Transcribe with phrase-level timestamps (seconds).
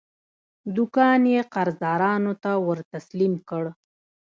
[0.75, 3.63] دوکان یې قرضدارانو ته ورتسلیم کړ.